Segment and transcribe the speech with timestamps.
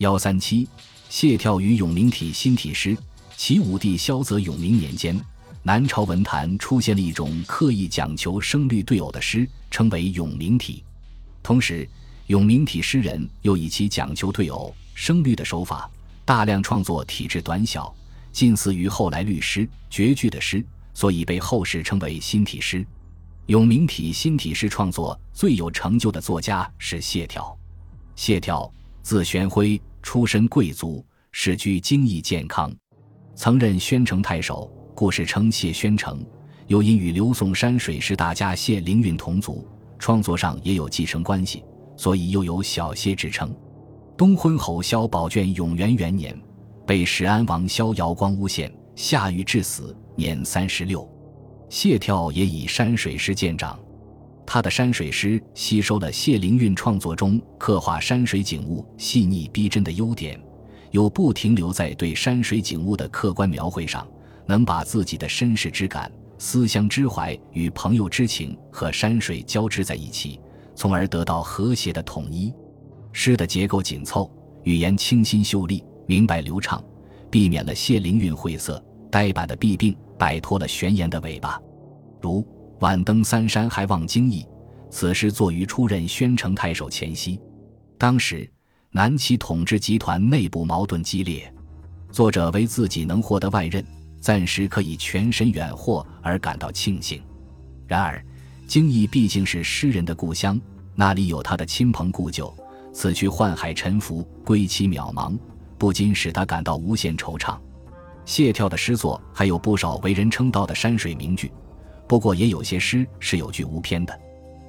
[0.00, 0.66] 幺三七，
[1.10, 2.96] 谢眺于永明体新体诗。
[3.36, 5.14] 齐武帝萧泽永明年间，
[5.62, 10.82] 南朝文坛出现了一种刻意讲求声律对偶的诗，称为永明体。
[11.42, 11.86] 同时，
[12.28, 15.90] 永明体诗人又以其讲求对偶声律的手法，
[16.24, 17.94] 大量创作体制短小、
[18.32, 20.64] 近似于后来律诗、绝句的诗，
[20.94, 22.82] 所以被后世称为新体诗。
[23.48, 27.54] 永明体新体诗创作最有成就的作家是谢眺。
[28.16, 28.70] 谢眺，
[29.02, 29.78] 字玄辉，
[30.10, 32.68] 出身贵族，世居京邑建康。
[33.36, 36.26] 曾任宣城太守，故事称谢宣城。
[36.66, 39.64] 又因与刘宋山水诗大家谢灵运同族，
[40.00, 41.62] 创作上也有继承关系，
[41.96, 43.54] 所以又有小谢之称。
[44.16, 46.36] 东昏侯萧宝卷永元元年，
[46.84, 51.08] 被始安王萧遥光诬陷，下狱致死，年三十六。
[51.68, 53.78] 谢眺也以山水诗见长，
[54.52, 60.36] 他的山水诗吸收了谢灵运创作中刻画山水景物细腻逼真的优点。
[60.90, 64.04] 又不停留在对山水景物的客观描绘上，
[64.46, 70.40] 能把自己的身世之感、思乡之怀与朋友之情和山水交织在一起，
[70.74, 72.52] 从而得到和谐的统一。
[73.12, 74.28] 诗的结构紧凑，
[74.64, 76.82] 语言清新秀丽、明白流畅，
[77.30, 81.56] 避免了谢灵运晦涩呆板的弊病，摆脱了玄言的尾巴。
[82.20, 82.44] 如
[82.80, 84.46] “晚登三山还望京邑”，
[84.90, 87.40] 此诗作于出任宣城太守前夕，
[87.96, 88.50] 当时。
[88.92, 91.48] 南齐统治集团内部矛盾激烈，
[92.10, 93.86] 作者为自己能获得外任，
[94.18, 97.22] 暂时可以全身远祸而感到庆幸。
[97.86, 98.20] 然而，
[98.66, 100.60] 京邑毕竟是诗人的故乡，
[100.96, 102.52] 那里有他的亲朋故旧，
[102.92, 105.38] 此去宦海沉浮，归期渺茫，
[105.78, 107.56] 不禁使他感到无限惆怅。
[108.24, 111.52] 谢眺的诗作还有不少为人称道的山水名句，
[112.10, 114.20] 不过也有些诗是有句无篇的。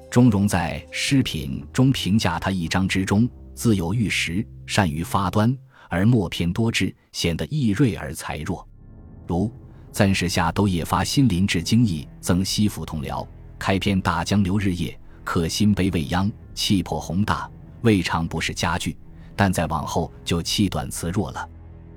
[0.08, 3.28] 钟嵘在《诗品》中评价他一章之中。
[3.52, 5.52] 自有玉石，善于发端，
[5.88, 8.64] 而墨篇多志，显得易锐而才弱。
[9.26, 9.50] 如
[9.90, 13.26] 暂时下都夜发新林至京邑，增西府同僚。
[13.58, 17.50] 开篇大江流日夜，可新悲未央，气魄宏大，
[17.80, 18.96] 未尝不是佳句。
[19.34, 21.48] 但再往后就气短词弱了。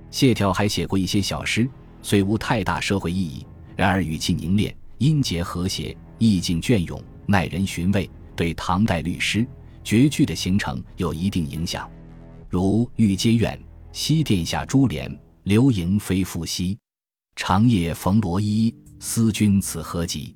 [0.09, 1.69] 谢眺还写过一些小诗，
[2.01, 3.45] 虽无太大社会意义，
[3.75, 9.45] 然而语气凝练，音节和谐，意境隽永，耐人寻味，对唐代律诗。
[9.83, 11.89] 绝句的形成有一定影响，
[12.49, 13.55] 如《玉阶怨》
[13.91, 16.77] ：“西殿下珠帘，流萤飞复西。
[17.35, 20.35] 长夜逢罗衣，思君此何极。”